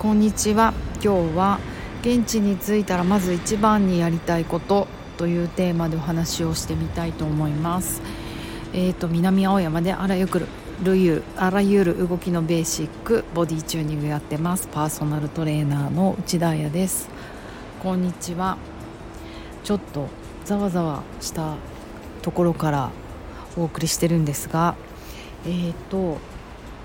[0.00, 0.72] こんにちは。
[1.04, 1.60] 今日は
[2.00, 4.88] 現地に着いたらまず一番にやりたいこと
[5.18, 8.00] というテーマでお話をしてみたいと思います。
[8.72, 14.68] えーと、南青山であらゆるあらゆる動きのベーシックボディチューニングやってます。
[14.72, 17.10] パーソナルトレーナーの内田彩です。
[17.82, 18.56] こんにちは。
[19.64, 20.08] ちょっと
[20.46, 21.56] ざわざわした
[22.22, 22.90] ところから
[23.54, 24.76] お送りしてるんですが
[25.44, 26.16] えーと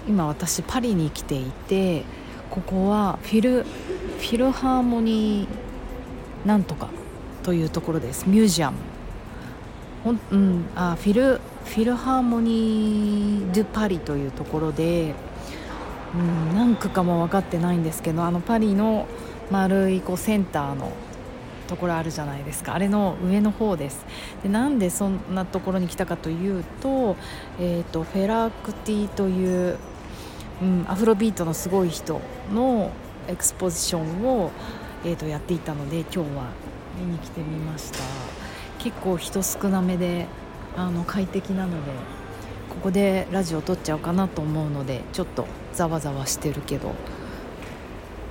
[0.05, 2.03] 今私パリに来ていて
[2.55, 6.87] ここはフィルフィルハーモニーなんとか
[7.43, 8.29] というところです。
[8.29, 8.77] ミュージアム。
[10.05, 15.13] ほん、うん、あフィルフィルハーモニー・ドゥ・パリというところで、
[16.13, 19.05] うん、何区かも分かってないんですけどあのパリの
[19.51, 20.93] 丸いこうセンターの
[21.67, 22.75] ところあるじゃないですか。
[22.75, 24.05] あれの上の方です。
[24.43, 27.17] でなんでそんなところに来たかというと,、
[27.59, 29.77] えーと、フェラクティという、
[30.61, 32.21] うん、アフロビートのすごい人
[32.53, 32.91] の
[33.27, 34.51] エクスポジションを、
[35.03, 36.25] えーと、やっていたので今日は
[36.99, 37.99] 見に来てみました。
[38.79, 40.27] 結構人少なめで
[40.77, 41.91] あの快適なので
[42.69, 46.93] ここでラジオ撮っちゃおうかなと思うのでちょっとざわざわしてるけど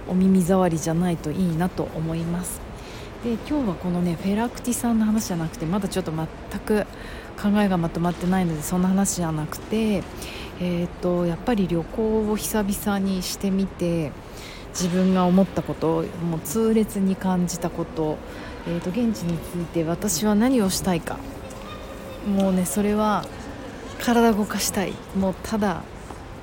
[0.06, 2.61] お耳障りじゃないといいなと思います。
[3.25, 6.27] で今日はこのねフェラクティさんの話じゃなくてまだちょっと全
[6.61, 6.86] く
[7.41, 10.03] 考えがまとまってないのでそんな話じゃなくて、
[10.60, 14.12] えーと、やっぱり旅行を久々にしてみて
[14.70, 18.19] 自分が思ったこともう痛烈に感じたこと,、
[18.66, 21.19] えーと、現地について私は何をしたいか。
[22.27, 23.25] もうねそれは
[24.00, 24.92] 体動かしたい。
[25.16, 25.82] もうただ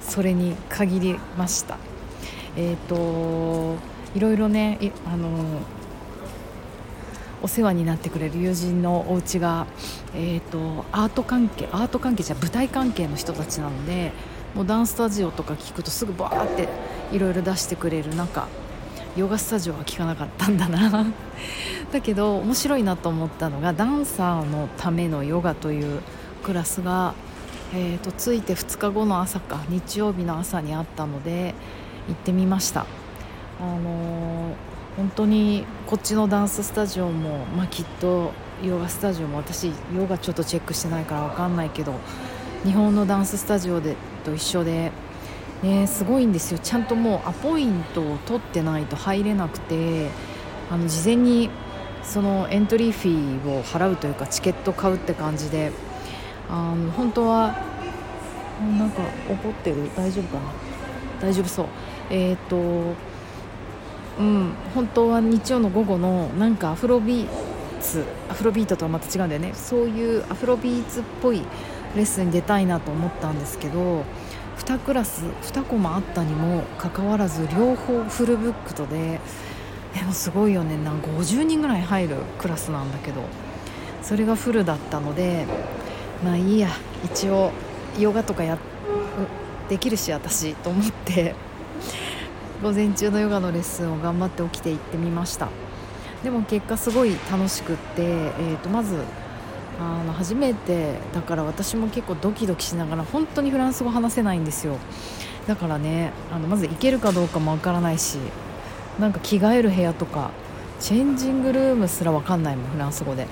[0.01, 1.77] それに限りました。
[2.55, 3.75] えっ、ー、と
[4.15, 5.29] いろいろねあの
[7.41, 9.67] お世話になってくれる友人のお家が
[10.13, 14.11] えーと、アート関係アート関係じゃ舞台関係の人たちなので
[14.55, 16.67] もうダンスタジオとか聞くとすぐバーって
[17.13, 18.47] いろいろ出してくれる中
[19.15, 21.05] ヨガスタジオは聞かなかったんだな
[21.91, 26.01] だけど面白いなと思ったのがダンサーのためのヨガという
[26.43, 27.13] クラスが、
[27.73, 31.53] えーと、ついて2日後の朝か日曜日の朝にあったので
[32.07, 32.81] 行ってみました。
[32.81, 34.70] あのー
[35.01, 41.95] 本当にこっちのダンススタジオも、まあ、きっとヨガスタジオも私ヨガちょっとチェックしてないから分かんないけど
[42.63, 44.91] 日本のダンススタジオでと一緒で、
[45.63, 46.59] ね、すごいんですよ。
[46.59, 50.09] ちゃんともうアポイントを取ってないと入れなくて
[50.69, 51.49] あの事前に
[52.03, 55.71] そのエントリーフィーを払うというかチケット買うって感じで
[56.47, 57.55] あの本当は
[58.77, 59.89] なんか怒ってる？
[59.97, 60.53] 大丈夫かな？
[61.19, 61.65] 大丈夫そう。
[62.11, 63.10] えっ、ー、と
[64.19, 67.27] うん、本当は日曜の午後のなんかアフロビー
[67.79, 69.53] ツアフロビートとはまた違うんだよね。
[69.53, 71.41] そういうアフロビーツっぽい
[71.95, 74.03] レッスンに出たいなと思ったんですけど
[74.59, 79.19] 2クラス2コマあったにもかかわらず両方フルブックとで
[79.95, 80.77] でもすごいよね。
[80.77, 83.21] なん50人ぐらい入るクラスなんだけど
[84.03, 85.45] それがフルだったので
[86.23, 86.69] まあいいや。
[87.03, 87.51] 一応
[87.97, 88.59] ヨガとかや
[89.67, 91.33] できるし私と思って。
[92.61, 95.49] 午前中のヨガのレッスンを頑張って起きて行ってみました。
[96.23, 99.01] でも結果すごい楽しくって、えー、とまず
[99.79, 104.77] あの初めてだから私も結構ドキドキしながら本当にフランス語話せないんですよ。
[105.47, 108.19] だからねあのまず行けるかどうかもわからないし
[108.99, 110.29] なんか着替える部屋とか
[110.79, 113.25] チェンジングルームすらわかんないもんフランス語で。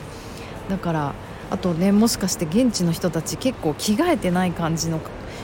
[0.69, 1.13] だから
[1.51, 5.00] あとねもしかして現地の人たち結構着替えてない感じの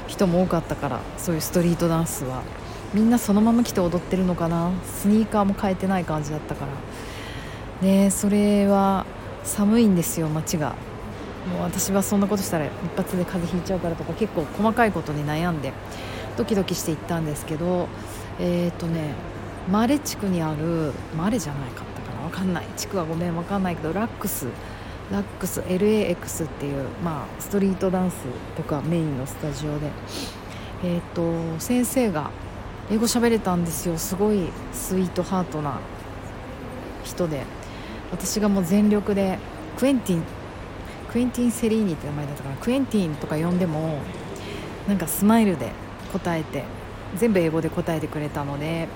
[0.08, 2.42] 人も多かったからそういうストリートダンスは。
[2.94, 4.72] みんなそのまま来て踊ってるのかな？
[4.86, 6.66] スニーカーも変えてない感じだったか
[7.82, 7.88] ら。
[7.88, 9.06] ねそれは
[9.44, 10.76] 寒いんですよ街が。
[11.50, 15.74] もう私はそんなことしたら一発で風邪ひいちゃうからとか結構細かいことに悩んで
[16.38, 17.88] ドキドキして行ったんですけど
[18.40, 19.14] えっ、ー、とね
[19.70, 22.30] マレ地区にあるマレじゃないかったかな？
[22.30, 22.66] 分かんない。
[22.78, 24.48] 地区はごめん分かんないけどラックス。
[25.12, 28.16] ラックス LAX っていう、まあ、ストリートダンス
[28.58, 29.92] とかメインのスタジオで、
[30.84, 32.32] えーと先生が
[32.92, 33.98] 英語喋れたんですよ。
[33.98, 35.80] すごいスイートハートな
[37.04, 37.44] 人で。
[38.12, 39.40] 私がもう全力で
[39.78, 40.24] クエンティン
[41.12, 44.00] クエンティン・セリーニって名前だったからクエンティンとか呼んでも
[44.88, 45.72] なんかスマイルで
[46.14, 46.64] 答えて
[47.16, 48.88] 全部英語で答えてくれたので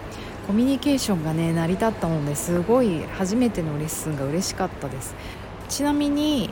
[0.48, 5.16] コミュニケーションがね成り立ったのですごい初めてのレッスンが嬉しかったです。
[5.68, 6.50] ちなみに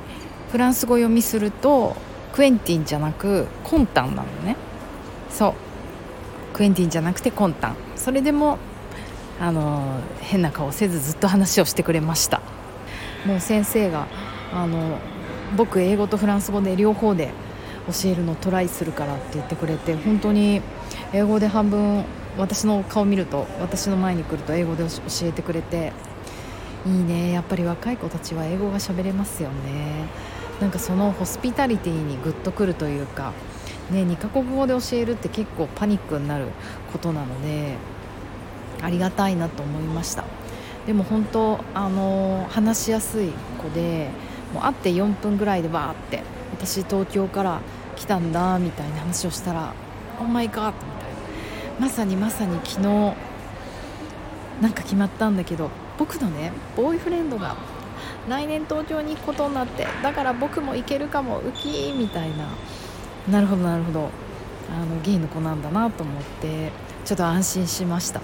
[0.52, 1.96] フランス語読みすると
[2.34, 4.56] クエンティンじゃなくコンタンなのね。
[5.30, 5.54] そう。
[6.54, 7.76] クエンティンじゃなくてコンタン。
[7.96, 8.58] それでも
[9.40, 12.42] あの変な顔せずずっと話をしてくれました。
[13.26, 14.08] もう先生が
[14.54, 14.98] あの
[15.56, 17.32] 僕英語とフランス語で両方で
[17.88, 20.62] 教えるのトライするからって言ってくれて本当に
[21.14, 22.04] 英語で半分
[22.38, 25.94] 私の顔見ると私の前に来ると英語で教えてくれて
[26.86, 27.32] いいね。
[27.32, 30.06] やっぱり若い子たちは英語が喋れますよね。
[30.62, 33.34] なんかそのホスピタリティにグッとくるというか、
[33.92, 36.48] ね、2カ国語で教えるって結構パニックになる
[36.92, 37.76] ことなので
[38.82, 40.26] ありがたいなと思いました。
[40.86, 43.32] でも本当あの話しやすい
[43.62, 44.10] 子で
[44.54, 47.60] もう会って4分ぐらいでバーって私東京から
[47.96, 49.74] 来たんだみたいな話をしたら
[50.20, 51.12] 「オーマイガー」みたい
[51.80, 51.88] な。
[51.88, 53.16] まさにまさに昨日
[54.62, 57.56] なんか決まったんだけど僕のねボーイフレンドが
[58.28, 62.48] 来年東京に行くことになってだから僕も行けるかもウキーみたいな
[63.30, 64.10] なるほどなるほど。
[64.70, 66.72] あのゲイの子なんだなと思って
[67.06, 68.22] ちょっと安心しました。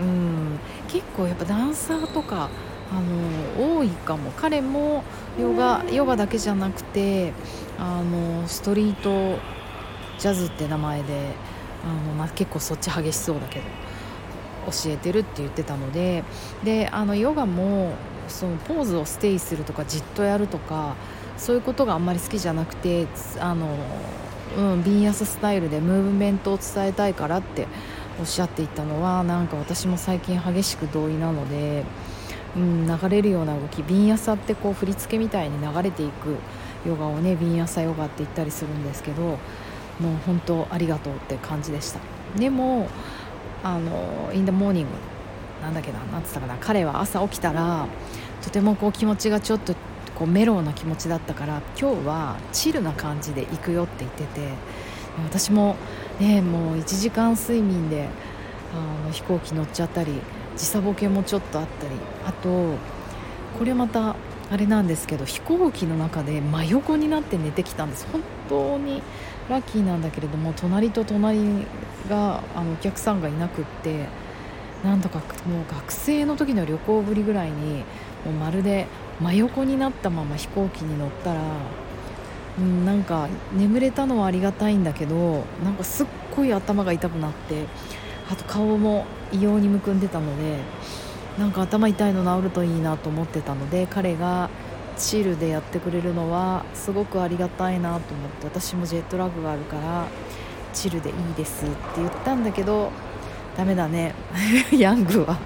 [0.00, 0.58] うん。
[0.88, 2.48] 結構やっぱダンサーとか
[2.92, 3.00] あ
[3.60, 4.30] の多いかも。
[4.32, 5.02] 彼も
[5.38, 7.32] ヨガヨガだけじゃなくて
[7.78, 9.38] あのストリート
[10.18, 11.34] ジャズって名前で
[11.84, 13.64] あの、まあ、結構そっち激しそうだけど
[14.66, 16.24] 教えてるって言ってたので
[16.64, 17.92] であのヨガも
[18.26, 20.96] そのポーズをステイするとかじっとやるとか
[21.38, 23.06] そういうことがあんまり好きじゃなくて
[23.38, 23.68] あの、
[24.56, 27.66] うん、ビンヤススタイルでムーブメントを伝えたいからって
[28.20, 31.84] おっしゃっていたのはなんか私も最近激しく同意なので、
[32.56, 36.36] うん、流れるような動きビンヤサってこう振り付けみたいに流れていく
[36.84, 39.38] ヨガをねビンヤサヨガって言ったりするんですけどもう
[40.26, 42.00] 本当ありがとうって感じでした。
[42.36, 42.88] でも
[43.62, 44.90] あのインダモーニング
[45.62, 47.86] なんだっけな何つったかな彼は朝起きたら
[48.42, 49.74] とてもこう気持ちがちょっと
[50.18, 54.48] こうメロウな気持ちだったから今日はチルな感じで行くよって言ってて
[55.24, 55.76] 私も
[56.18, 58.08] ねもう1時間睡眠で
[58.74, 60.12] あの飛行機乗っちゃったり
[60.56, 61.94] 時差ボケもちょっとあったり
[62.26, 62.74] あと
[63.58, 64.16] これまた
[64.50, 68.06] あれなんですけど飛行機の中で真横になって寝てきたんです。
[68.10, 69.02] 本当に
[69.48, 71.38] ラッキーなんだけれども隣と隣
[72.08, 74.06] があのお客さんがいなくって
[74.84, 77.84] なんとかもう学生の時の旅行ぶりぐらいに
[78.24, 78.86] もうまるで
[79.20, 81.40] 真横になったまま飛行機に乗ったら、
[82.58, 86.06] うん、なんか眠れたのはありがたいんだけどなんかすっ
[86.36, 87.64] ごい頭が痛くなって
[88.30, 90.58] あと顔も異様にむくんでたので
[91.38, 94.50] なんか頭痛いの治るといいなと思ってたので彼が
[94.96, 100.08] チルでやってくれるのはすごくありがたいなと思って私もジェットラグがあるから
[100.72, 102.90] チルでいいですって言ったんだけど
[103.56, 104.14] ダメだね。
[104.70, 105.36] ヤングは。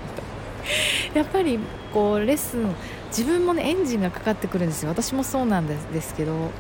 [1.15, 1.59] やっぱり
[1.93, 2.75] こうレッスン
[3.09, 4.89] 自分もねエンジンがかかってくるんですよ。
[4.91, 6.51] 私もそうなんですけど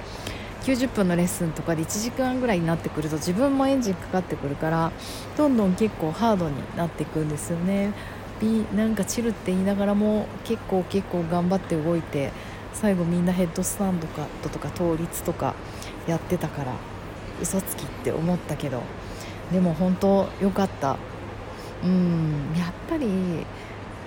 [0.64, 4.92] 90分のレッスンとかで1時間ぐらいになってくると自分もエンジンかかってくるから
[5.36, 7.92] どんどん結構ハードになっていくんですよね。
[8.74, 12.32] なんかチルって言いながらも結構結構頑張って動いて
[12.74, 15.54] 最後みんなヘッドスタンドかとか倒立とか
[16.08, 16.72] やってたから
[17.40, 18.82] 嘘つきって思ったけど
[19.52, 20.96] でも本当良かった。
[21.84, 23.06] うんやっぱり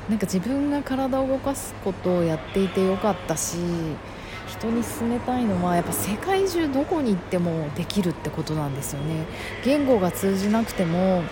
[0.10, 3.58] なんか自分が体を動かすことをやっていてよかったし
[4.48, 9.26] 人に勧めたいのはやっぱ世界中どこに行ってもできるってことなんですよね。
[9.64, 11.24] 言語が通じなくても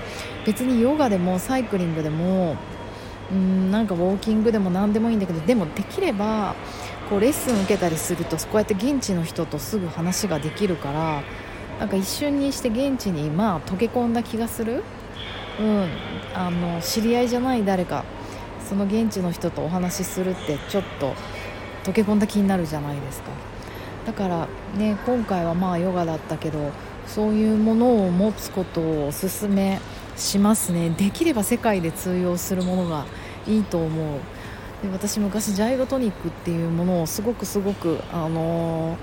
[0.45, 2.57] 別にヨガでもサイクリングでも
[3.31, 6.55] うんなんかウォーキングでも何でもいいんだけどでもできれば
[7.09, 11.23] こうレッスン受けたりするとこうやって現地の人とすぐ話ができるから
[11.79, 14.83] なんか一瞬にして現地にまあ溶け込んだ気がする、
[15.59, 15.87] うん、
[16.33, 18.03] あの知り合いじゃない誰か
[18.73, 21.13] その現地の人とお話しするってちょっと
[21.83, 23.29] 溶け込んだ気になるじゃないですか。
[24.07, 26.71] だからね今回はまあヨガだったけど
[27.05, 29.79] そういうものを持つことをおすすめ
[30.17, 30.89] しますね。
[30.89, 33.05] できれば世界で通用するものが
[33.45, 34.17] いいと思う。
[34.81, 38.97] で私昔ジャイロトニックっていうものをすごくすごく、あの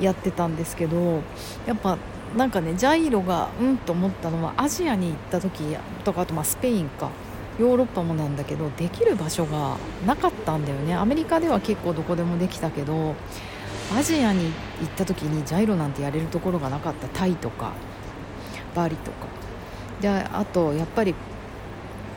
[0.00, 1.20] ー、やってたんですけど
[1.66, 1.98] やっぱ
[2.34, 7.10] なんかねジャイロがうんと思ったのはアジアに行った時とかあとまあスペインか。
[7.58, 10.94] ヨーロッパもなんだけどできる場所がなかったんだよね。
[10.94, 13.14] アメリカでは結構どこでもできたけど
[13.96, 14.52] アジアに行っ
[14.96, 17.08] た時にジャイロなんてやれるところがなかった。
[17.08, 17.72] タイとか
[18.74, 19.26] バリとか。
[20.00, 21.14] であとやっぱり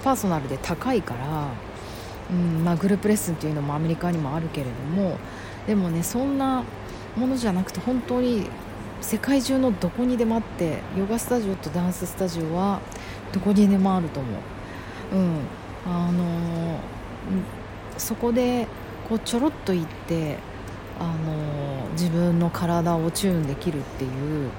[0.03, 1.47] パーソナルで高いから、
[2.31, 4.71] うんまあ、グループレッスンっていうのもアメリカにもあるけれど
[5.01, 5.17] も
[5.65, 6.63] でもねそんな
[7.15, 8.47] ものじゃなくて本当に
[9.01, 12.79] 世界中のどこにでもあってヨガスタジオとダンススタジオは
[13.31, 14.33] どこにでもあると思う、
[15.11, 15.39] うん。
[15.85, 16.79] あの、
[17.97, 18.67] そこで
[19.09, 20.37] こうちょろっと行って、
[20.99, 24.49] あの、自分の体をチューンできるっていう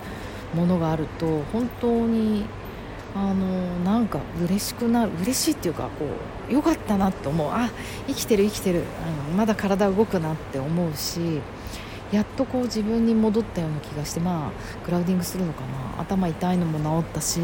[0.54, 2.44] ものがあると本当に
[3.14, 6.06] あのなんか嬉しくなる嬉しいっていうかこ
[6.49, 7.49] うよかったなって思う。
[7.50, 7.71] あ
[8.06, 8.85] 生きてる生きてる。
[9.04, 11.40] あのまだ体動くなって思うし
[12.11, 15.61] やっとこう自分に戻ったような気がしてまあクラウディングするのか
[15.97, 16.00] な。
[16.02, 17.40] 頭痛いのも治ったし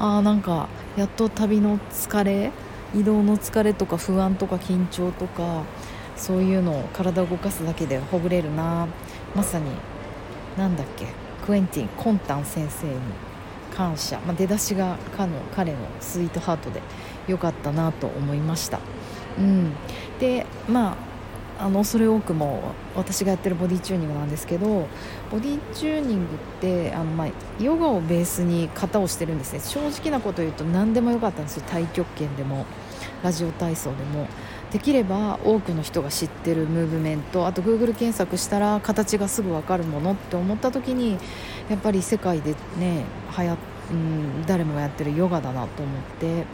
[0.00, 2.50] あーなんかやっと旅の疲れ
[2.94, 5.62] 移動の疲れとか不安とか緊張とか
[6.16, 8.88] そういうのを体を動かすだけでほぐれるな。
[9.34, 9.70] まさに
[10.56, 11.06] 何だっけ
[11.46, 12.94] クエンティン・コンタン先生に
[13.74, 16.82] 感謝、まあ、出だしが彼の彼のスイートハートで
[17.28, 18.80] 良かったなと思いました、
[19.38, 19.72] うん、
[20.18, 20.96] でまあ
[21.60, 24.88] あの恐れ多くも私がやってるボディチューニングなんですけど
[25.30, 26.26] ボディチューニングっ
[26.60, 27.28] てあの、まあ、
[27.62, 29.60] ヨガをベースに型をしてるんですね。
[29.60, 31.64] 正直なこと言うと何でもよかったんですよ。
[31.66, 32.64] 太極拳でも
[33.22, 34.26] ラジオ体操でも。
[34.72, 41.18] できれば多くの人が知ってるムーブメントあと Google 検索したら形がすぐ分かるものって思った時に
[41.68, 43.04] やっぱり世界でね
[43.36, 43.56] 流行、
[43.90, 46.44] うん、誰もがやってるヨガだなと思って。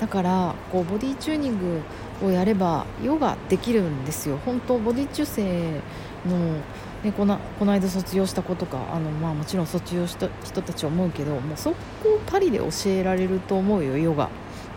[0.00, 1.80] だからこうボディチューニング
[2.22, 4.38] をやればヨガできるんですよ。
[4.44, 5.80] 本当ボディ中性
[6.26, 6.54] の、
[7.02, 11.70] ね、このこの間卒業した子とかあの、まあ、もちろん卒業した人たちは思うけどもうそ
[12.02, 14.30] こをパリで教えられると思うよヨガ、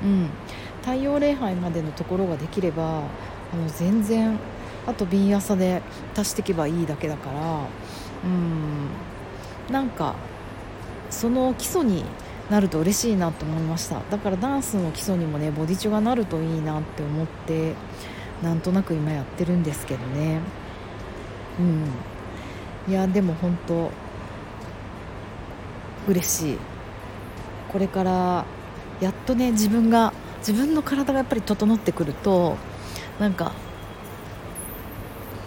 [0.03, 0.29] うん、
[0.81, 4.37] 太陽礼拝までのところができればあの全然
[4.85, 5.81] あと瓶朝で
[6.15, 7.67] 足していけばいいだけだから
[8.23, 8.89] うん。
[9.71, 10.15] なんか
[11.09, 12.03] その基礎に
[12.49, 14.01] なると嬉しいなと思いました。
[14.09, 17.75] だからダンスの基礎にもねボディチュがなるといいなって思って
[18.41, 20.39] なんとなく今やってるんですけどね。
[21.59, 22.91] うん。
[22.91, 23.91] いやでも本当
[26.07, 26.57] 嬉しい。
[27.71, 28.45] これから
[28.99, 32.57] やっとね自分が自分の体がやっぱり整ってくると
[33.19, 33.53] なんか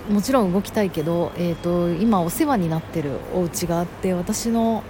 [0.08, 4.84] もちろん動きたいけど、えーと今お世話になってるお家があって私の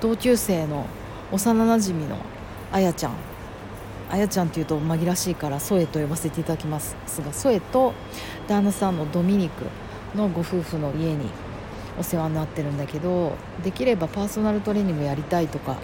[0.00, 0.86] 同級生の
[1.32, 2.16] 幼なじみの
[2.72, 3.12] あやちゃん
[4.10, 6.96] あやちゃんっていうと紛らしいからソエと呼ばせていただきます。
[7.24, 7.92] がソエと
[8.46, 9.64] 旦那さんのドミニク
[10.16, 11.28] のご夫婦の家に
[11.98, 13.32] お世話になってるんだけど
[13.64, 15.76] できればパーソナルトレーニングやりたいとか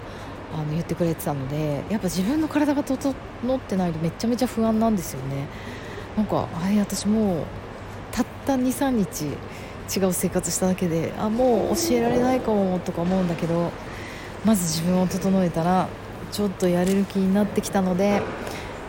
[0.53, 5.47] あの言ってくれてたのでやっぱ自分の体が整ってないとめちゃめちゃ不安なんですよね。
[6.15, 7.45] なんかあれ私もう
[8.11, 9.35] たった23日
[9.95, 13.71] 違う生活しただけであもう教えられないかもとか思うんだけど
[14.45, 15.87] まず自分を整えたら
[16.31, 18.21] ちょっとやれる気になってきたので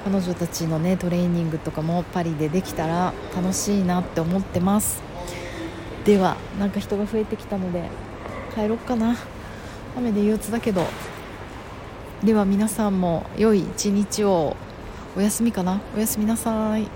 [0.05, 5.03] 彼女たちのねトレーニングとかもパリでできたら楽しいなって思ってます。
[6.05, 7.89] ではなんか人が増えてきたので
[8.55, 9.17] 帰ろっかな。
[9.97, 10.87] 雨で憂鬱だけど。
[12.23, 14.57] では皆さんも良い一日を。
[15.17, 15.81] お休みかな。
[15.97, 16.89] おやすみなさい。